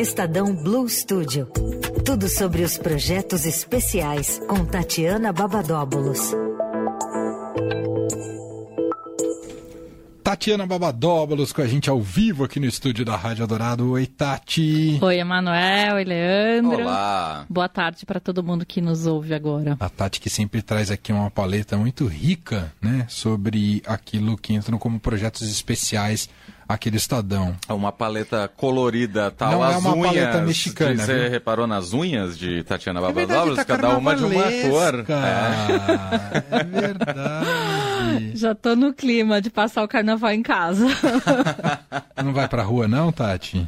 Estadão 0.00 0.54
Blue 0.54 0.88
Studio. 0.88 1.44
Tudo 2.06 2.26
sobre 2.26 2.62
os 2.62 2.78
projetos 2.78 3.44
especiais 3.44 4.40
com 4.48 4.64
Tatiana 4.64 5.30
Babadóbulos. 5.30 6.34
Tatiana 10.24 10.66
Babadóbulos 10.66 11.52
com 11.52 11.60
a 11.60 11.66
gente 11.66 11.90
ao 11.90 12.00
vivo 12.00 12.44
aqui 12.44 12.58
no 12.58 12.64
estúdio 12.64 13.04
da 13.04 13.14
Rádio 13.14 13.46
Dourado. 13.46 13.90
Oi, 13.90 14.06
Tati. 14.06 14.98
Oi, 15.02 15.18
Emanuel. 15.18 15.96
Oi, 15.96 16.04
Leandro. 16.04 16.80
Olá. 16.80 17.44
Boa 17.50 17.68
tarde 17.68 18.06
para 18.06 18.18
todo 18.18 18.42
mundo 18.42 18.64
que 18.64 18.80
nos 18.80 19.06
ouve 19.06 19.34
agora. 19.34 19.76
A 19.78 19.88
Tati 19.90 20.18
que 20.18 20.30
sempre 20.30 20.62
traz 20.62 20.90
aqui 20.90 21.12
uma 21.12 21.30
paleta 21.30 21.76
muito 21.76 22.06
rica, 22.06 22.72
né, 22.80 23.04
sobre 23.06 23.82
aquilo 23.84 24.38
que 24.38 24.54
entram 24.54 24.78
como 24.78 24.98
projetos 24.98 25.42
especiais 25.42 26.26
aquele 26.74 26.96
Estadão. 26.96 27.56
É 27.68 27.72
Uma 27.72 27.90
paleta 27.92 28.50
colorida, 28.56 29.30
tal. 29.30 29.52
Não 29.52 29.64
é 29.64 29.74
As 29.74 29.80
uma 29.80 29.94
unhas. 29.94 30.06
paleta 30.14 30.40
mexicana, 30.42 30.94
de- 30.96 31.02
Você 31.02 31.18
viu? 31.20 31.30
reparou 31.30 31.66
nas 31.66 31.92
unhas 31.92 32.38
de 32.38 32.62
Tatiana 32.64 33.00
É 33.00 33.02
verdade, 33.12 33.26
Babadóbulos? 33.28 33.56
tá 33.58 33.64
cada 33.64 33.96
uma 33.96 34.14
de 34.16 34.24
uma 34.24 34.42
cor. 34.42 35.04
carnavalesca. 35.04 36.40
É 36.50 36.64
verdade. 36.64 38.32
Já 38.38 38.54
tô 38.54 38.74
no 38.76 38.92
clima 38.92 39.40
de 39.40 39.50
passar 39.50 39.82
o 39.82 39.88
carnaval 39.88 40.32
em 40.32 40.42
casa. 40.42 40.86
Não 42.22 42.32
vai 42.32 42.48
pra 42.48 42.62
rua 42.62 42.86
não, 42.88 43.10
Tati? 43.12 43.66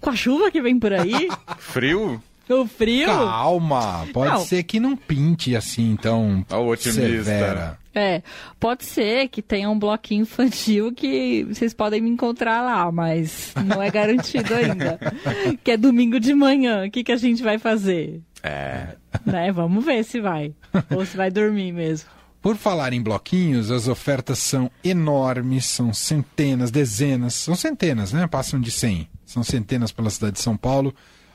Com 0.00 0.10
a 0.10 0.16
chuva 0.16 0.50
que 0.50 0.60
vem 0.62 0.78
por 0.78 0.92
aí, 0.92 1.28
É. 1.30 1.54
Frio? 1.58 2.22
O 2.52 2.66
frio. 2.66 3.06
Calma, 3.06 4.06
pode 4.12 4.32
Não. 4.32 4.44
ser 4.44 4.62
que 4.62 4.78
não 4.80 4.96
pinte 4.96 5.54
assim 5.56 5.96
tão 6.00 6.44
Ó, 6.50 6.58
o 6.60 6.68
otimista. 6.70 7.02
severa. 7.02 7.78
É, 7.94 8.22
pode 8.60 8.84
ser 8.84 9.28
que 9.28 9.42
tenha 9.42 9.68
um 9.68 9.78
bloquinho 9.78 10.22
infantil 10.22 10.92
que 10.92 11.44
vocês 11.44 11.74
podem 11.74 12.00
me 12.00 12.08
encontrar 12.08 12.62
lá, 12.62 12.90
mas 12.92 13.52
não 13.66 13.82
é 13.82 13.90
garantido 13.90 14.54
ainda. 14.54 14.98
que 15.64 15.72
é 15.72 15.76
domingo 15.76 16.20
de 16.20 16.32
manhã, 16.32 16.86
o 16.86 16.90
que, 16.90 17.02
que 17.02 17.10
a 17.12 17.16
gente 17.16 17.42
vai 17.42 17.58
fazer? 17.58 18.20
É. 18.42 18.94
Né? 19.26 19.50
Vamos 19.52 19.84
ver 19.84 20.04
se 20.04 20.20
vai. 20.20 20.54
Ou 20.90 21.04
se 21.04 21.16
vai 21.16 21.30
dormir 21.30 21.72
mesmo. 21.72 22.08
Por 22.40 22.56
falar 22.56 22.92
em 22.94 23.02
bloquinhos, 23.02 23.70
as 23.70 23.86
ofertas 23.86 24.38
são 24.38 24.70
enormes, 24.82 25.66
são 25.66 25.92
centenas, 25.92 26.70
dezenas, 26.70 27.34
são 27.34 27.54
centenas, 27.54 28.12
né? 28.12 28.26
Passam 28.26 28.58
de 28.58 28.70
100. 28.70 29.08
São 29.26 29.42
centenas 29.42 29.92
pela 29.92 30.08
cidade 30.08 30.34
de 30.34 30.40
São 30.40 30.56
Paulo, 30.56 30.94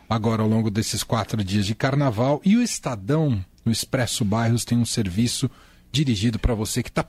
agora 0.10 0.42
ao 0.42 0.48
longo 0.48 0.70
desses 0.70 1.04
quatro 1.04 1.44
dias 1.44 1.66
de 1.66 1.76
carnaval. 1.76 2.42
E 2.44 2.56
o 2.56 2.62
Estadão, 2.62 3.44
no 3.64 3.72
Expresso 3.72 4.24
Bairros, 4.26 4.66
tem 4.66 4.78
um 4.78 4.86
serviço 4.86 5.50
dirigido 5.92 6.38
para 6.38 6.54
você 6.54 6.84
que 6.84 6.90
está 6.90 7.04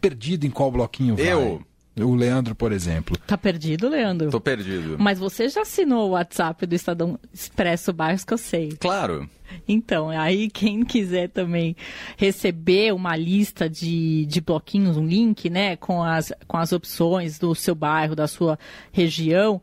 perdido 0.00 0.46
em 0.46 0.50
qual 0.50 0.70
bloquinho 0.72 1.16
vai. 1.16 1.32
Eu? 1.32 1.62
O 2.00 2.14
Leandro, 2.14 2.54
por 2.54 2.70
exemplo. 2.70 3.16
Tá 3.26 3.36
perdido, 3.36 3.88
Leandro? 3.88 4.30
Tô 4.30 4.40
perdido. 4.40 4.96
Mas 4.98 5.18
você 5.18 5.48
já 5.48 5.62
assinou 5.62 6.08
o 6.08 6.10
WhatsApp 6.12 6.64
do 6.64 6.74
Estadão 6.74 7.18
Expresso 7.34 7.92
Bairros, 7.92 8.24
que 8.24 8.32
eu 8.32 8.38
sei. 8.38 8.70
Claro. 8.78 9.28
Então, 9.66 10.10
aí 10.10 10.48
quem 10.48 10.84
quiser 10.84 11.28
também 11.28 11.74
receber 12.16 12.92
uma 12.94 13.16
lista 13.16 13.68
de, 13.68 14.26
de 14.26 14.40
bloquinhos, 14.40 14.96
um 14.96 15.06
link, 15.06 15.50
né, 15.50 15.76
com 15.76 16.02
as, 16.02 16.32
com 16.46 16.56
as 16.56 16.72
opções 16.72 17.38
do 17.38 17.54
seu 17.54 17.74
bairro, 17.74 18.14
da 18.14 18.26
sua 18.26 18.58
região, 18.92 19.60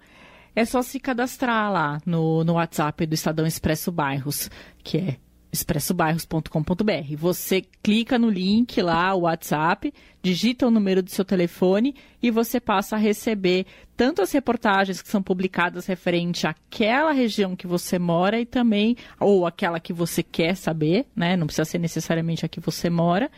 é 0.56 0.66
só 0.66 0.82
se 0.82 1.00
cadastrar 1.00 1.72
lá 1.72 2.02
no, 2.06 2.44
no 2.44 2.54
WhatsApp 2.54 3.06
do 3.06 3.14
Estadão 3.14 3.46
Expresso 3.46 3.92
Bairros, 3.92 4.50
que 4.84 4.98
é 4.98 5.18
expressobairros.com.br. 5.52 7.16
Você 7.18 7.64
clica 7.82 8.20
no 8.20 8.30
link 8.30 8.82
lá, 8.82 9.14
o 9.14 9.22
WhatsApp, 9.22 9.94
digita 10.22 10.68
o 10.68 10.72
número 10.72 11.02
do 11.02 11.10
seu 11.10 11.24
telefone 11.24 11.96
e 12.22 12.30
você 12.30 12.60
passa 12.60 12.96
a 12.96 13.00
receber 13.00 13.66
tanto 13.96 14.22
as 14.22 14.32
reportagens 14.32 15.02
que 15.02 15.08
são 15.08 15.24
publicadas 15.24 15.86
referente 15.86 16.46
àquela 16.46 17.14
região 17.14 17.56
que 17.56 17.68
você 17.68 17.98
mora 17.98 18.40
e 18.40 18.46
também, 18.46 18.98
ou 19.20 19.46
aquela 19.46 19.80
que 19.80 19.94
você 19.94 20.22
quer 20.22 20.56
saber, 20.56 21.06
né? 21.16 21.38
Não 21.38 21.48
precisa 21.48 21.66
ser 21.66 21.80
necessariamente 21.80 22.46
a 22.46 22.50
que 22.50 22.60
você 22.60 22.90
mora. 22.90 23.32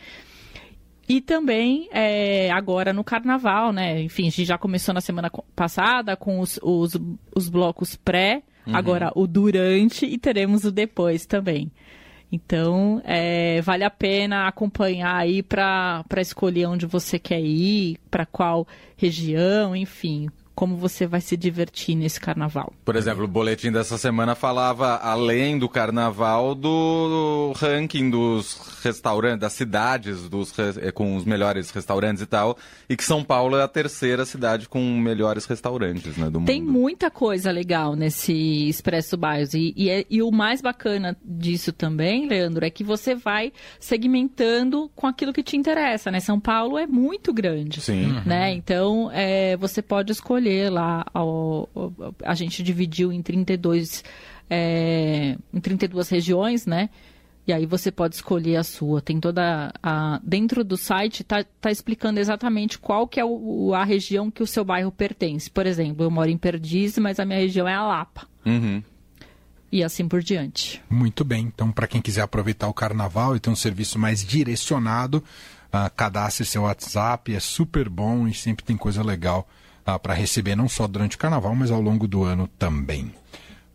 E 1.07 1.21
também 1.21 1.87
é, 1.91 2.51
agora 2.51 2.91
no 2.91 3.03
carnaval, 3.03 3.71
né? 3.71 4.01
Enfim, 4.01 4.27
a 4.27 4.29
gente 4.29 4.45
já 4.45 4.57
começou 4.57 4.93
na 4.93 5.01
semana 5.01 5.31
passada 5.55 6.17
com 6.17 6.39
os, 6.39 6.59
os, 6.61 6.93
os 7.33 7.47
blocos 7.47 7.95
pré, 7.95 8.43
agora 8.73 9.11
o 9.15 9.25
durante 9.25 10.05
e 10.05 10.17
teremos 10.17 10.65
o 10.65 10.71
depois 10.71 11.25
também. 11.25 11.71
Então, 12.29 13.01
é, 13.05 13.61
vale 13.61 13.85
a 13.85 13.89
pena 13.89 14.47
acompanhar 14.47 15.15
aí 15.15 15.41
para 15.41 16.03
escolher 16.17 16.65
onde 16.67 16.85
você 16.85 17.17
quer 17.17 17.39
ir, 17.39 17.97
para 18.11 18.25
qual 18.25 18.67
região, 18.97 19.73
enfim, 19.73 20.27
como 20.57 20.75
você 20.75 21.05
vai 21.05 21.21
se 21.21 21.37
divertir 21.37 21.93
nesse 21.95 22.19
carnaval. 22.19 22.73
Por 22.83 22.95
exemplo, 22.95 23.25
o 23.25 23.27
boletim 23.27 23.71
dessa 23.71 23.95
semana 23.95 24.33
falava, 24.33 24.95
além 24.95 25.59
do 25.59 25.69
carnaval, 25.69 26.55
do 26.55 27.53
ranking 27.55 28.09
dos 28.09 28.57
restaurantes, 28.83 29.41
das 29.41 29.53
cidades 29.53 30.27
dos, 30.27 30.51
eh, 30.57 30.91
com 30.91 31.15
os 31.15 31.25
melhores 31.25 31.69
restaurantes 31.69 32.23
e 32.23 32.25
tal, 32.25 32.57
e 32.89 32.97
que 32.97 33.03
São 33.03 33.23
Paulo 33.23 33.55
é 33.55 33.61
a 33.61 33.67
terceira 33.67 34.25
cidade 34.25 34.67
com 34.67 34.81
melhores 34.97 35.45
restaurantes 35.45 36.17
né, 36.17 36.27
do 36.27 36.41
Tem 36.43 36.59
mundo. 36.59 36.71
muita 36.71 37.11
coisa 37.11 37.51
legal 37.51 37.95
nesse 37.95 38.67
Expresso 38.67 39.15
Bairros. 39.15 39.53
E, 39.53 39.75
e, 39.77 39.91
é- 39.91 40.05
e 40.09 40.23
o 40.23 40.31
mais 40.31 40.59
bacana 40.59 41.15
disso 41.23 41.71
também, 41.71 42.27
Leandro, 42.27 42.65
é 42.65 42.71
que 42.71 42.83
você 42.83 43.13
vai 43.13 43.53
segmentando 43.79 44.89
com 44.95 45.05
aquilo 45.05 45.31
que 45.31 45.43
te 45.43 45.55
interessa, 45.55 46.09
né? 46.09 46.19
São 46.19 46.39
Paulo 46.39 46.79
é 46.79 46.87
muito 46.87 47.31
grande. 47.31 47.79
Sim. 47.79 48.19
Né? 48.25 48.53
Então, 48.53 49.11
é, 49.13 49.55
você 49.57 49.83
pode 49.83 50.11
escolher 50.11 50.46
lá. 50.69 51.05
ao- 51.13 51.69
ao- 51.75 51.93
a 52.23 52.33
gente 52.35 52.61
dividiu 52.63 53.11
em 53.11 53.21
32, 53.21 54.03
é, 54.49 55.37
em 55.53 55.59
32 55.59 56.09
regiões, 56.09 56.65
né? 56.65 56.89
E 57.45 57.53
aí 57.53 57.65
você 57.65 57.89
pode 57.91 58.15
escolher 58.15 58.57
a 58.57 58.63
sua. 58.63 59.01
Tem 59.01 59.19
toda 59.21 59.71
a 59.81 60.19
dentro 60.21 60.65
do 60.65 60.75
site 60.75 61.23
tá, 61.23 61.45
tá 61.61 61.71
explicando 61.71 62.19
exatamente 62.19 62.77
qual 62.77 63.07
que 63.07 63.21
é 63.21 63.25
o, 63.25 63.73
a 63.73 63.85
região 63.85 64.29
que 64.29 64.43
o 64.43 64.47
seu 64.47 64.65
bairro 64.65 64.91
pertence. 64.91 65.49
Por 65.49 65.65
exemplo, 65.65 66.03
eu 66.03 66.11
moro 66.11 66.29
em 66.29 66.37
Perdiz, 66.37 66.97
mas 66.97 67.19
a 67.21 67.25
minha 67.25 67.39
região 67.39 67.65
é 67.65 67.73
a 67.73 67.87
Lapa. 67.87 68.27
Uhum. 68.45 68.83
E 69.71 69.81
assim 69.81 70.07
por 70.09 70.21
diante. 70.21 70.81
Muito 70.89 71.23
bem. 71.23 71.45
Então, 71.45 71.71
para 71.71 71.87
quem 71.87 72.01
quiser 72.01 72.21
aproveitar 72.21 72.67
o 72.67 72.73
carnaval 72.73 73.33
e 73.35 73.39
ter 73.39 73.49
um 73.49 73.55
serviço 73.55 73.97
mais 73.97 74.25
direcionado, 74.25 75.23
ah, 75.71 75.89
cadastre 75.89 76.45
seu 76.45 76.63
WhatsApp, 76.63 77.33
é 77.33 77.39
super 77.39 77.87
bom 77.87 78.27
e 78.27 78.33
sempre 78.33 78.65
tem 78.65 78.75
coisa 78.75 79.01
legal 79.03 79.47
para 79.99 80.13
receber, 80.13 80.55
não 80.55 80.67
só 80.67 80.87
durante 80.87 81.15
o 81.15 81.19
carnaval, 81.19 81.55
mas 81.55 81.71
ao 81.71 81.81
longo 81.81 82.07
do 82.07 82.23
ano 82.23 82.49
também. 82.59 83.13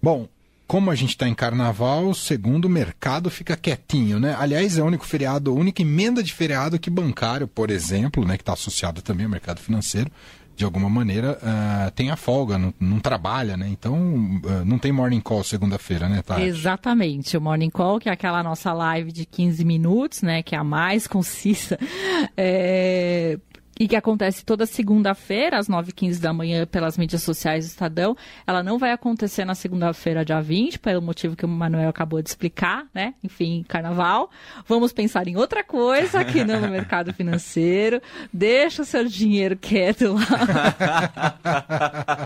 Bom, 0.03 0.29
como 0.67 0.91
a 0.91 0.95
gente 0.95 1.11
está 1.11 1.29
em 1.29 1.35
carnaval, 1.35 2.15
segundo 2.15 2.65
o 2.65 2.69
mercado 2.69 3.31
fica 3.31 3.57
quietinho, 3.57 4.19
né? 4.19 4.35
Aliás, 4.39 4.79
é 4.79 4.83
o 4.83 4.87
único 4.87 5.05
feriado, 5.05 5.51
a 5.51 5.55
única 5.55 5.83
emenda 5.83 6.23
de 6.23 6.33
feriado 6.33 6.79
que 6.79 6.89
bancário, 6.89 7.47
por 7.47 7.71
exemplo, 7.71 8.25
né, 8.25 8.37
que 8.37 8.43
está 8.43 8.55
associado 8.55 9.03
também 9.03 9.27
ao 9.27 9.31
mercado 9.31 9.61
financeiro, 9.61 10.11
de 10.57 10.65
alguma 10.65 10.89
maneira, 10.89 11.39
ah, 11.43 11.93
tem 11.95 12.11
a 12.11 12.17
folga, 12.17 12.57
não, 12.57 12.73
não 12.79 13.01
trabalha, 13.01 13.57
né? 13.57 13.69
Então, 13.69 14.41
ah, 14.47 14.65
não 14.65 14.79
tem 14.79 14.93
morning 14.93 15.21
call 15.21 15.43
segunda-feira, 15.43 16.09
né, 16.09 16.23
Tati? 16.23 16.43
Exatamente. 16.43 17.37
O 17.37 17.41
Morning 17.41 17.71
Call, 17.71 17.99
que 17.99 18.09
é 18.09 18.13
aquela 18.13 18.43
nossa 18.43 18.73
live 18.73 19.13
de 19.13 19.27
15 19.27 19.65
minutos, 19.65 20.23
né? 20.23 20.43
Que 20.43 20.55
é 20.55 20.59
a 20.59 20.65
mais 20.65 21.07
concisa. 21.07 21.79
é, 22.37 23.39
E 23.81 23.89
que 23.89 23.97
acontece 23.97 24.45
toda 24.45 24.67
segunda-feira, 24.67 25.59
às 25.59 25.69
9h15 25.69 26.21
da 26.21 26.33
manhã, 26.33 26.67
pelas 26.67 26.99
mídias 26.99 27.23
sociais 27.23 27.65
do 27.65 27.69
Estadão. 27.69 28.17
Ela 28.47 28.63
não 28.63 28.79
vai 28.79 28.93
acontecer 28.93 29.45
na 29.45 29.55
segunda-feira, 29.55 30.25
dia 30.25 30.41
20, 30.41 30.79
pelo 30.79 31.01
motivo 31.01 31.35
que 31.35 31.45
o 31.45 31.49
Manuel 31.49 31.89
acabou 31.89 32.21
de 32.21 32.29
explicar, 32.29 32.87
né? 32.95 33.15
Enfim, 33.25 33.65
carnaval. 33.67 34.31
Vamos 34.69 34.93
pensar 34.93 35.27
em 35.27 35.37
outra 35.37 35.65
coisa 35.65 36.21
aqui 36.21 36.45
no 36.45 36.61
mercado 36.69 37.13
financeiro. 37.15 38.01
Deixa 38.33 38.83
o 38.83 38.85
seu 38.85 39.05
dinheiro 39.05 39.57
quieto 39.57 40.15
lá. 40.15 41.39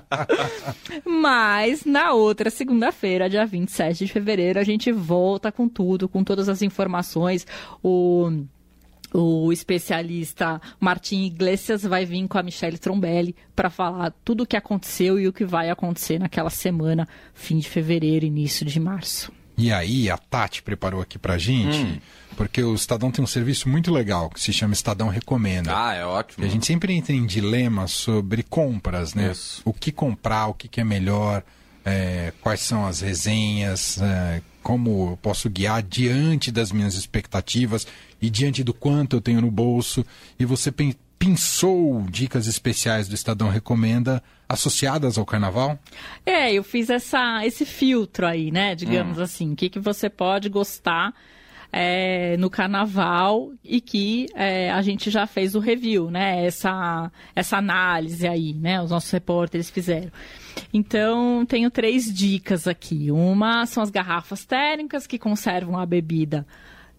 Mas 1.06 1.84
na 1.84 2.12
outra 2.12 2.50
segunda-feira, 2.50 3.30
dia 3.30 3.46
27 3.46 4.04
de 4.04 4.12
fevereiro, 4.12 4.58
a 4.58 4.64
gente 4.64 4.90
volta 4.90 5.52
com 5.52 5.68
tudo, 5.68 6.08
com 6.08 6.24
todas 6.24 6.48
as 6.48 6.60
informações. 6.60 7.46
O 7.82 8.44
o 9.16 9.52
especialista 9.52 10.60
Martim 10.78 11.24
Iglesias 11.24 11.82
vai 11.82 12.04
vir 12.04 12.26
com 12.28 12.38
a 12.38 12.42
Michelle 12.42 12.78
Trombelli 12.78 13.34
para 13.54 13.70
falar 13.70 14.12
tudo 14.24 14.42
o 14.42 14.46
que 14.46 14.56
aconteceu 14.56 15.18
e 15.18 15.26
o 15.26 15.32
que 15.32 15.44
vai 15.44 15.70
acontecer 15.70 16.18
naquela 16.18 16.50
semana, 16.50 17.08
fim 17.32 17.58
de 17.58 17.68
fevereiro, 17.68 18.26
início 18.26 18.66
de 18.66 18.78
março. 18.78 19.32
E 19.58 19.72
aí, 19.72 20.10
a 20.10 20.18
Tati 20.18 20.62
preparou 20.62 21.00
aqui 21.00 21.18
pra 21.18 21.38
gente, 21.38 22.02
porque 22.36 22.62
o 22.62 22.74
Estadão 22.74 23.10
tem 23.10 23.24
um 23.24 23.26
serviço 23.26 23.70
muito 23.70 23.90
legal 23.90 24.28
que 24.28 24.38
se 24.38 24.52
chama 24.52 24.74
Estadão 24.74 25.08
Recomenda. 25.08 25.72
Ah, 25.74 25.94
é 25.94 26.04
ótimo. 26.04 26.44
E 26.44 26.46
a 26.46 26.50
gente 26.50 26.66
sempre 26.66 26.92
entra 26.92 27.14
em 27.14 27.24
dilemas 27.24 27.92
sobre 27.92 28.42
compras, 28.42 29.14
né? 29.14 29.30
Isso. 29.30 29.62
O 29.64 29.72
que 29.72 29.90
comprar, 29.90 30.48
o 30.48 30.54
que, 30.54 30.68
que 30.68 30.78
é 30.78 30.84
melhor, 30.84 31.42
é, 31.86 32.32
quais 32.42 32.60
são 32.60 32.84
as 32.84 33.00
resenhas, 33.00 34.02
é, 34.02 34.42
como 34.60 35.12
eu 35.12 35.16
posso 35.22 35.48
guiar 35.48 35.80
diante 35.84 36.50
das 36.50 36.72
minhas 36.72 36.94
expectativas 36.94 37.86
e 38.20 38.28
diante 38.28 38.64
do 38.64 38.74
quanto 38.74 39.14
eu 39.16 39.20
tenho 39.20 39.40
no 39.40 39.50
bolso. 39.52 40.04
E 40.38 40.44
você 40.44 40.72
pen- 40.72 40.96
pensou 41.16 42.02
dicas 42.10 42.48
especiais 42.48 43.06
do 43.06 43.14
Estadão 43.14 43.48
Recomenda 43.48 44.20
associadas 44.48 45.16
ao 45.16 45.24
carnaval? 45.24 45.78
É, 46.24 46.52
eu 46.52 46.64
fiz 46.64 46.90
essa, 46.90 47.46
esse 47.46 47.64
filtro 47.64 48.26
aí, 48.26 48.50
né? 48.50 48.74
Digamos 48.74 49.18
assim, 49.20 49.52
o 49.52 49.56
que, 49.56 49.70
que 49.70 49.78
você 49.78 50.10
pode 50.10 50.48
gostar 50.48 51.14
é, 51.78 52.38
no 52.38 52.48
carnaval 52.48 53.50
e 53.62 53.82
que 53.82 54.26
é, 54.34 54.70
a 54.70 54.80
gente 54.80 55.10
já 55.10 55.26
fez 55.26 55.54
o 55.54 55.60
review, 55.60 56.10
né? 56.10 56.46
Essa, 56.46 57.12
essa 57.34 57.58
análise 57.58 58.26
aí, 58.26 58.54
né? 58.54 58.80
Os 58.80 58.90
nossos 58.90 59.10
repórteres 59.10 59.68
fizeram. 59.68 60.10
Então, 60.72 61.44
tenho 61.44 61.70
três 61.70 62.04
dicas 62.12 62.66
aqui. 62.66 63.10
Uma 63.10 63.66
são 63.66 63.82
as 63.82 63.90
garrafas 63.90 64.46
térmicas 64.46 65.06
que 65.06 65.18
conservam 65.18 65.78
a 65.78 65.84
bebida 65.84 66.46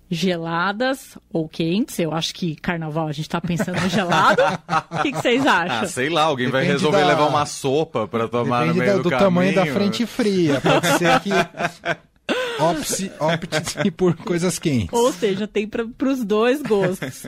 geladas 0.10 1.18
ou 1.34 1.50
quentes. 1.50 1.98
Eu 2.00 2.14
acho 2.14 2.34
que 2.36 2.56
carnaval 2.56 3.08
a 3.08 3.12
gente 3.12 3.28
tá 3.28 3.42
pensando 3.42 3.82
no 3.82 3.90
gelado. 3.90 4.42
O 4.92 5.02
que, 5.02 5.12
que 5.12 5.18
vocês 5.22 5.46
acham? 5.46 5.80
Ah, 5.82 5.86
sei 5.88 6.08
lá, 6.10 6.22
alguém 6.24 6.50
vai 6.50 6.62
Depende 6.62 6.78
resolver 6.80 7.02
da- 7.02 7.08
levar 7.08 7.26
uma 7.28 7.46
sopa 7.46 8.08
pra 8.08 8.28
tomar 8.28 8.60
Depende 8.68 8.78
no 8.80 8.84
meio 8.86 8.92
da- 8.92 8.98
do, 8.98 9.04
do, 9.04 9.10
caminho. 9.10 9.26
tamanho 9.26 9.56
da 9.56 9.66
frente 9.66 10.06
fria. 10.06 10.62
Pode 10.62 10.88
ser 10.98 11.20
que 11.22 11.30
opte, 12.60 13.12
opte 13.20 13.92
por 13.96 14.16
coisas 14.16 14.60
quentes. 14.60 14.90
Ou 14.92 15.12
seja, 15.14 15.48
tem 15.48 15.68
para 15.68 15.86
os 16.10 16.24
dois 16.24 16.62
gostos. 16.62 17.26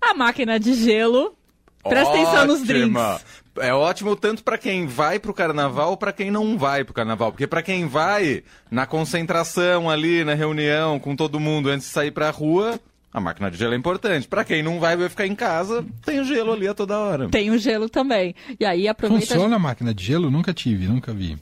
A 0.00 0.14
máquina 0.14 0.58
de 0.58 0.74
gelo. 0.74 1.34
Presta 1.82 2.14
atenção 2.14 2.46
nos 2.46 2.62
Ótima. 2.62 3.18
drinks. 3.18 3.44
É 3.60 3.72
ótimo 3.72 4.16
tanto 4.16 4.42
pra 4.42 4.58
quem 4.58 4.86
vai 4.86 5.18
pro 5.18 5.34
carnaval 5.34 5.96
pra 5.96 6.12
quem 6.12 6.30
não 6.30 6.58
vai 6.58 6.82
pro 6.82 6.94
carnaval. 6.94 7.30
Porque 7.30 7.46
pra 7.46 7.62
quem 7.62 7.86
vai, 7.86 8.42
na 8.70 8.86
concentração 8.86 9.88
ali, 9.88 10.24
na 10.24 10.34
reunião 10.34 10.98
com 10.98 11.14
todo 11.14 11.38
mundo 11.38 11.68
antes 11.68 11.86
de 11.86 11.92
sair 11.92 12.10
pra 12.10 12.30
rua, 12.30 12.80
a 13.14 13.20
máquina 13.20 13.48
de 13.48 13.56
gelo 13.56 13.74
é 13.74 13.76
importante. 13.76 14.26
Pra 14.26 14.44
quem 14.44 14.60
não 14.60 14.80
vai, 14.80 14.96
vai 14.96 15.08
ficar 15.08 15.24
em 15.24 15.36
casa, 15.36 15.86
tem 16.04 16.18
o 16.18 16.24
gelo 16.24 16.52
ali 16.52 16.66
a 16.66 16.74
toda 16.74 16.98
hora. 16.98 17.28
Tem 17.28 17.48
o 17.52 17.56
gelo 17.56 17.88
também. 17.88 18.34
E 18.58 18.64
aí 18.64 18.88
aproveita. 18.88 19.26
Funciona 19.26 19.54
a 19.54 19.58
máquina 19.58 19.94
de 19.94 20.04
gelo? 20.04 20.32
Nunca 20.32 20.52
tive, 20.52 20.88
nunca 20.88 21.14
vi. 21.14 21.38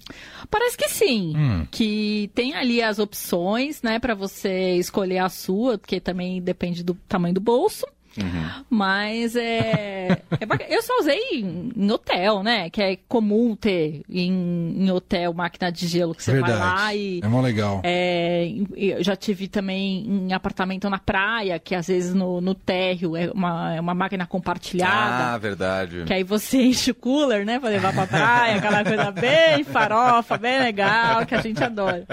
Parece 0.51 0.77
que 0.77 0.87
sim. 0.91 1.33
Hum. 1.35 1.67
Que 1.71 2.31
tem 2.35 2.55
ali 2.55 2.83
as 2.83 2.99
opções, 2.99 3.81
né, 3.81 3.99
para 3.99 4.15
você 4.15 4.75
escolher 4.75 5.19
a 5.19 5.31
sua, 5.31 5.79
porque 5.79 5.99
também 5.99 6.43
depende 6.43 6.85
do 6.85 6.93
tamanho 7.09 7.33
do 7.33 7.41
bolso. 7.41 7.87
Uhum. 8.21 8.65
Mas 8.69 9.35
é, 9.37 10.23
é. 10.31 10.67
Eu 10.69 10.83
só 10.83 10.99
usei 11.01 11.19
em, 11.33 11.73
em 11.77 11.91
hotel, 11.91 12.43
né? 12.43 12.69
Que 12.71 12.83
é 12.83 12.99
comum 13.09 13.57
ter 13.57 14.03
em, 14.09 14.75
em 14.79 14.91
hotel 14.91 15.33
máquina 15.33 15.71
de 15.73 15.87
gelo 15.87 16.15
que 16.15 16.23
você 16.23 16.33
Verdade. 16.33 16.59
vai 16.59 16.69
lá 16.69 16.95
e. 16.95 17.21
É 17.23 17.29
mó 17.29 17.41
legal. 17.41 17.81
É, 17.85 18.51
eu 18.77 19.03
já 19.03 19.17
tive 19.17 19.49
também 19.49 20.07
em 20.07 20.33
apartamento 20.33 20.89
na 20.91 20.99
praia, 20.99 21.59
que 21.59 21.75
às 21.75 21.89
vezes 21.89 22.15
no, 22.15 22.41
no 22.41 22.55
térreo 22.55 23.17
é 23.17 23.31
uma, 23.33 23.75
é 23.75 23.81
uma 23.81 23.95
máquina 23.95 24.27
compartilhada. 24.27 25.35
Ah, 25.35 25.39
verdade. 25.39 26.05
Que 26.05 26.13
aí 26.13 26.25
você 26.25 26.59
enche 26.63 26.91
o 26.91 26.95
cooler, 26.95 27.45
né? 27.45 27.59
Pra 27.59 27.71
levar 27.71 27.93
pra 27.93 28.07
praia, 28.07 28.57
aquela 28.57 28.85
coisa 28.85 29.11
bem 29.11 29.65
farofa, 29.65 30.37
bem 30.37 30.59
legal, 30.61 31.25
que 31.25 31.35
a 31.35 31.41
gente 31.41 31.63
adora. 31.63 32.07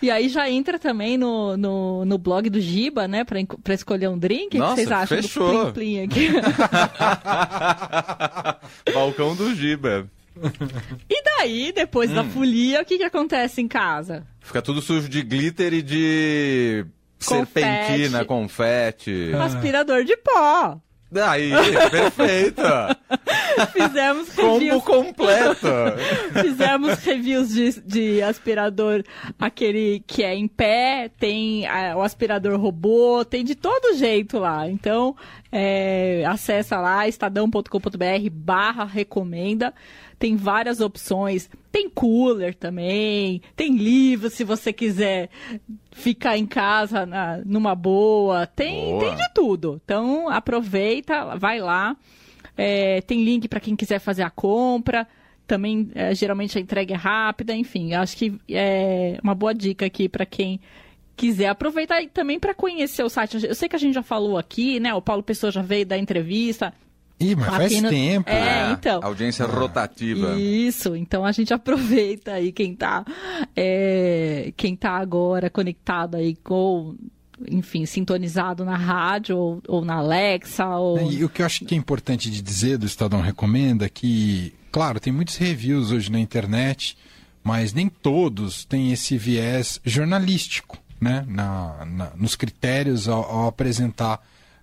E 0.00 0.10
aí 0.10 0.28
já 0.28 0.48
entra 0.50 0.78
também 0.78 1.16
no, 1.18 1.56
no, 1.56 2.04
no 2.04 2.18
blog 2.18 2.48
do 2.50 2.60
Giba, 2.60 3.06
né? 3.08 3.24
Pra, 3.24 3.38
pra 3.62 3.74
escolher 3.74 4.08
um 4.08 4.18
drink. 4.18 4.46
O 4.46 4.50
que 4.50 4.58
Nossa, 4.58 4.74
vocês 4.76 4.90
acham 4.92 5.22
fechou. 5.22 5.66
do 5.66 5.72
Plim 5.72 5.72
Plim 5.72 6.02
aqui? 6.04 6.28
Balcão 8.92 9.34
do 9.34 9.54
Giba. 9.54 10.06
e 11.08 11.22
daí, 11.22 11.72
depois 11.72 12.10
Hum. 12.10 12.14
da 12.14 12.24
folia, 12.24 12.80
o 12.80 12.84
que, 12.84 12.98
que 12.98 13.04
acontece 13.04 13.60
em 13.60 13.68
casa? 13.68 14.26
Fica 14.40 14.62
tudo 14.62 14.80
sujo 14.80 15.08
de 15.08 15.22
glitter 15.22 15.72
e 15.74 15.82
de 15.82 16.86
Confete. 17.24 17.66
serpentina, 17.66 18.24
confete. 18.24 19.32
Aspirador 19.40 20.04
de 20.04 20.16
pó. 20.16 20.78
Aí, 21.28 21.50
perfeito. 21.90 22.62
Fizemos 23.72 24.28
Combo 24.34 24.52
reviews, 24.58 24.84
completo. 24.84 25.66
fizemos 26.42 26.98
reviews 27.04 27.48
de, 27.52 27.80
de 27.82 28.22
aspirador, 28.22 29.02
aquele 29.38 30.02
que 30.06 30.22
é 30.22 30.34
em 30.34 30.48
pé, 30.48 31.10
tem 31.18 31.66
ah, 31.66 31.94
o 31.96 32.02
aspirador 32.02 32.58
robô, 32.60 33.24
tem 33.24 33.44
de 33.44 33.54
todo 33.54 33.96
jeito 33.96 34.38
lá. 34.38 34.68
Então, 34.68 35.16
é, 35.50 36.24
acessa 36.26 36.78
lá, 36.80 37.06
estadão.com.br 37.08 38.30
barra 38.30 38.84
recomenda. 38.84 39.72
Tem 40.18 40.36
várias 40.36 40.80
opções. 40.80 41.50
Tem 41.72 41.90
cooler 41.90 42.54
também. 42.54 43.42
Tem 43.56 43.74
livro 43.76 44.30
se 44.30 44.44
você 44.44 44.72
quiser 44.72 45.28
ficar 45.90 46.38
em 46.38 46.46
casa 46.46 47.04
na- 47.04 47.38
numa 47.44 47.74
boa. 47.74 48.46
Tem, 48.46 48.84
Boa. 48.84 49.00
tem 49.04 49.14
de 49.16 49.34
tudo. 49.34 49.80
Então, 49.84 50.28
aproveita, 50.28 51.36
vai 51.36 51.58
lá. 51.58 51.96
É, 52.56 53.00
tem 53.02 53.24
link 53.24 53.48
para 53.48 53.60
quem 53.60 53.74
quiser 53.76 53.98
fazer 53.98 54.22
a 54.22 54.30
compra. 54.30 55.06
Também, 55.46 55.90
é, 55.94 56.14
geralmente, 56.14 56.56
a 56.56 56.60
entrega 56.60 56.94
é 56.94 56.96
rápida. 56.96 57.54
Enfim, 57.54 57.94
acho 57.94 58.16
que 58.16 58.34
é 58.48 59.18
uma 59.22 59.34
boa 59.34 59.54
dica 59.54 59.86
aqui 59.86 60.08
para 60.08 60.24
quem 60.26 60.60
quiser 61.16 61.48
aproveitar 61.48 62.00
e 62.02 62.08
também 62.08 62.38
para 62.40 62.54
conhecer 62.54 63.02
o 63.02 63.08
site. 63.08 63.44
Eu 63.46 63.54
sei 63.54 63.68
que 63.68 63.76
a 63.76 63.78
gente 63.78 63.94
já 63.94 64.02
falou 64.02 64.38
aqui, 64.38 64.80
né? 64.80 64.94
O 64.94 65.02
Paulo 65.02 65.22
Pessoa 65.22 65.50
já 65.52 65.62
veio 65.62 65.84
da 65.86 65.98
entrevista. 65.98 66.72
Ih, 67.20 67.36
mas 67.36 67.48
faz 67.50 67.72
Aqui 67.72 67.80
no- 67.80 67.88
tempo. 67.90 68.28
É, 68.30 68.72
então. 68.72 69.00
Audiência 69.02 69.46
rotativa. 69.46 70.40
Isso, 70.40 70.96
então 70.96 71.24
a 71.24 71.30
gente 71.30 71.52
aproveita 71.54 72.32
aí 72.32 72.50
quem 72.50 72.74
tá, 72.74 73.04
é, 73.54 74.52
quem 74.56 74.74
tá 74.74 74.92
agora 74.92 75.48
conectado 75.50 76.16
aí 76.16 76.34
com, 76.36 76.96
enfim, 77.50 77.84
sintonizado 77.86 78.64
na 78.64 78.76
rádio 78.76 79.36
ou, 79.36 79.62
ou 79.68 79.84
na 79.84 79.94
Alexa 79.96 80.66
ou... 80.76 81.10
E 81.10 81.24
o 81.24 81.28
que 81.28 81.42
eu 81.42 81.46
acho 81.46 81.64
que 81.64 81.74
é 81.74 81.78
importante 81.78 82.30
de 82.30 82.40
dizer 82.42 82.78
do 82.78 82.86
Estadão 82.86 83.20
Recomenda 83.20 83.86
é 83.86 83.88
que, 83.88 84.54
claro, 84.70 84.98
tem 85.00 85.12
muitos 85.12 85.36
reviews 85.36 85.90
hoje 85.90 86.10
na 86.10 86.18
internet, 86.20 86.96
mas 87.42 87.72
nem 87.72 87.88
todos 87.88 88.64
têm 88.64 88.92
esse 88.92 89.16
viés 89.18 89.80
jornalístico, 89.84 90.78
né? 91.00 91.24
Na, 91.28 91.84
na- 91.84 92.12
nos 92.16 92.34
critérios 92.36 93.08
ao, 93.08 93.22
ao 93.24 93.46
apresentar. 93.48 94.20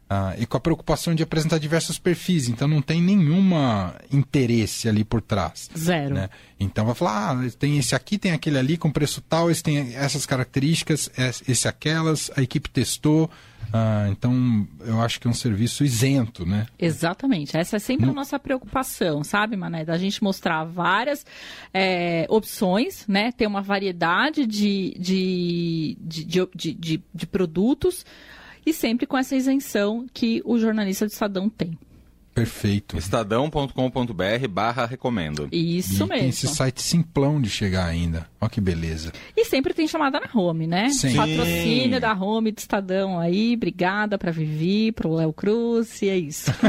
Ah, 0.10 0.34
e 0.40 0.46
com 0.46 0.58
a 0.58 0.60
preocupação 0.60 1.14
de 1.14 1.22
apresentar 1.22 1.60
diversos 1.60 2.00
perfis, 2.00 2.50
então 2.50 2.68
não 2.68 2.82
tem 2.82 3.02
nenhuma 3.02 3.94
interesse 4.12 4.90
ali 4.90 5.04
por 5.04 5.22
trás. 5.22 5.70
Zero. 5.78 6.16
né? 6.16 6.30
Então 6.60 6.86
vai 6.86 6.96
falar, 6.96 7.32
ah, 7.46 7.50
tem 7.58 7.78
esse 7.78 7.94
aqui, 7.96 8.18
tem 8.18 8.32
aquele 8.32 8.58
ali 8.58 8.76
com 8.78 8.92
preço 8.92 9.22
tal, 9.22 9.50
esse 9.52 9.62
tem 9.64 9.96
essas 9.96 10.26
características, 10.26 11.10
es- 11.18 11.44
esse 11.48 11.68
aquelas, 11.68 12.32
a 12.36 12.42
equipe 12.42 12.70
testou. 12.70 13.30
ah, 13.72 14.08
então 14.10 14.68
eu 14.82 15.00
acho 15.00 15.20
que 15.20 15.28
é 15.28 15.30
um 15.30 15.34
serviço 15.34 15.84
isento, 15.86 16.44
né? 16.46 16.66
Exatamente. 16.80 17.56
Essa 17.56 17.76
é 17.76 17.80
sempre 17.80 18.10
a 18.10 18.14
nossa 18.14 18.40
preocupação, 18.40 19.24
sabe, 19.24 19.56
Mané? 19.56 19.86
Da 19.86 19.98
gente 19.98 20.24
mostrar 20.24 20.64
várias 20.64 21.24
é, 21.74 22.26
opções, 22.30 23.06
né? 23.08 23.32
Ter 23.32 23.46
uma 23.46 23.62
variedade 23.62 24.48
de, 24.48 24.96
de, 25.00 25.98
de, 26.02 26.24
de, 26.26 26.48
de, 26.56 26.74
de- 26.74 27.04
de 27.14 27.28
produtos 27.28 28.04
e 28.70 28.74
sempre 28.74 29.08
com 29.08 29.18
essa 29.18 29.36
isenção 29.36 30.06
que 30.14 30.42
o 30.46 30.58
jornalista 30.58 31.06
do 31.06 31.12
Estadão 31.12 31.50
tem. 31.50 31.78
Perfeito. 32.40 32.98
Estadão.com.br 32.98 34.48
barra 34.50 34.86
recomendo. 34.86 35.48
Isso 35.52 36.04
e 36.06 36.08
tem 36.08 36.30
esse 36.30 36.46
mesmo. 36.46 36.56
site 36.58 36.82
simplão 36.82 37.42
de 37.42 37.50
chegar 37.50 37.86
ainda. 37.86 38.28
Olha 38.42 38.50
que 38.50 38.62
beleza. 38.62 39.12
E 39.36 39.44
sempre 39.46 39.74
tem 39.74 39.88
chamada 39.88 40.20
na 40.20 40.30
home, 40.40 40.66
né? 40.66 40.90
Sim. 40.90 41.16
Patrocínio 41.16 42.00
da 42.00 42.14
home 42.14 42.52
do 42.52 42.58
Estadão 42.60 43.20
aí. 43.20 43.56
Obrigada 43.56 44.18
pra 44.18 44.32
Vivi, 44.32 44.92
pro 44.94 45.14
Léo 45.14 45.34
Cruz, 45.34 46.02
e 46.02 46.10
é 46.10 46.18
isso. 46.18 46.50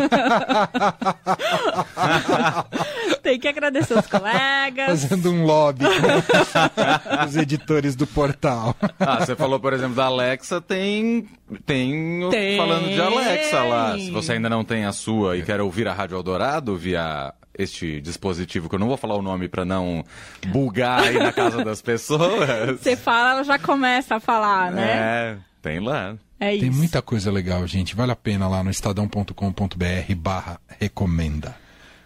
tem 3.23 3.39
que 3.39 3.47
agradecer 3.49 3.97
os 3.99 4.07
colegas. 4.07 5.03
Fazendo 5.05 5.31
um 5.31 5.45
lobby 5.45 5.85
com 5.85 5.91
os 7.27 7.37
editores 7.37 7.95
do 7.95 8.07
portal. 8.07 8.75
Ah, 8.99 9.25
você 9.25 9.37
falou, 9.37 9.61
por 9.61 9.73
exemplo, 9.73 9.95
da 9.95 10.07
Alexa, 10.07 10.61
tem, 10.61 11.29
tem, 11.65 12.25
o- 12.25 12.31
Tem. 12.31 12.57
falando 12.57 12.89
de 12.93 13.01
Alexa 13.01 13.63
lá. 13.63 13.97
Se 13.99 14.11
você 14.11 14.33
ainda 14.33 14.49
não 14.49 14.65
tem 14.65 14.85
a 14.85 14.93
sua 14.93 15.37
e 15.37 15.43
quer 15.43 15.60
ouvir 15.63 15.89
a 15.89 15.93
Rádio 15.93 16.17
Eldorado 16.17 16.77
via 16.77 17.33
este 17.57 18.01
dispositivo, 18.01 18.69
que 18.69 18.75
eu 18.75 18.79
não 18.79 18.89
vou 18.89 18.97
falar 18.97 19.17
o 19.17 19.23
nome 19.23 19.49
pra 19.49 19.65
não 19.65 20.05
bugar 20.49 21.01
aí 21.05 21.19
na 21.19 21.33
casa 21.33 21.63
das 21.65 21.83
pessoas. 21.83 22.81
Você 22.81 22.97
fala, 22.97 23.33
ela 23.33 23.45
já 23.45 23.59
começa 23.59 24.17
a 24.17 24.21
falar, 24.21 24.71
né? 24.73 24.91
É, 24.91 25.37
tem 25.61 25.81
lá. 25.81 26.17
É, 26.39 26.55
isso. 26.55 26.65
Tem 26.65 26.71
muita 26.71 27.03
coisa 27.03 27.31
legal, 27.31 27.67
gente. 27.67 27.95
Vale 27.95 28.13
a 28.13 28.17
pena 28.17 28.49
lá 28.49 28.65
no 28.65 28.71
estadão.com.br 28.71 30.15
barra 30.17 30.59
recomenda. 30.79 31.55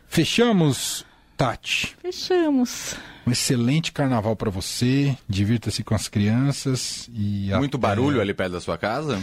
Fechamos, 0.08 1.06
Tati. 1.36 1.96
Fechamos. 2.00 2.94
Um 3.26 3.30
excelente 3.32 3.90
carnaval 3.90 4.36
para 4.36 4.50
você. 4.50 5.16
Divirta-se 5.28 5.82
com 5.82 5.94
as 5.94 6.08
crianças 6.08 7.08
e 7.12 7.50
Muito 7.56 7.76
até- 7.76 7.86
barulho 7.88 8.20
ali 8.20 8.32
perto 8.34 8.52
da 8.52 8.60
sua 8.60 8.76
casa? 8.78 9.18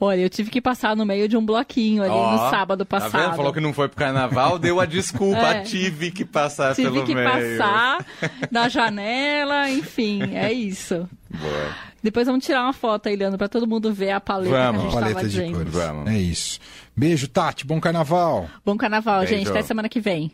Olha, 0.00 0.20
eu 0.20 0.30
tive 0.30 0.50
que 0.50 0.60
passar 0.60 0.96
no 0.96 1.04
meio 1.06 1.28
de 1.28 1.36
um 1.36 1.44
bloquinho 1.44 2.02
ali 2.02 2.10
Ó, 2.12 2.32
no 2.32 2.50
sábado 2.50 2.84
Tá 2.84 2.98
passado. 3.00 3.22
vendo? 3.22 3.36
Falou 3.36 3.52
que 3.52 3.60
não 3.60 3.72
foi 3.72 3.88
pro 3.88 3.96
carnaval, 3.98 4.58
deu 4.58 4.80
a 4.80 4.86
desculpa. 4.86 5.34
É. 5.54 5.60
Tive 5.62 6.10
que 6.10 6.24
passar 6.24 6.74
Tive 6.74 6.90
pelo 6.90 7.04
que 7.04 7.14
meio. 7.14 7.28
passar 7.58 8.04
na 8.50 8.68
janela, 8.68 9.68
enfim, 9.70 10.22
é 10.34 10.52
isso. 10.52 11.08
Boa. 11.30 11.68
Depois 12.02 12.26
vamos 12.26 12.44
tirar 12.44 12.62
uma 12.64 12.72
foto 12.72 13.08
aí, 13.08 13.16
Leandro, 13.16 13.38
pra 13.38 13.48
todo 13.48 13.66
mundo 13.66 13.92
ver 13.92 14.10
a 14.10 14.20
paleta 14.20 14.50
Vamos. 14.50 14.80
que 14.82 14.86
a 14.86 14.90
gente 14.90 14.94
paleta 14.94 15.14
tava 15.14 15.28
de 15.28 15.34
dizendo. 15.36 15.56
cores. 15.56 15.72
Vamos. 15.72 16.10
É 16.10 16.18
isso. 16.18 16.60
Beijo, 16.96 17.26
Tati. 17.28 17.66
Bom 17.66 17.80
carnaval. 17.80 18.48
Bom 18.64 18.76
carnaval, 18.76 19.20
Beijo. 19.20 19.34
gente. 19.34 19.48
Até 19.50 19.62
semana 19.62 19.88
que 19.88 20.00
vem. 20.00 20.30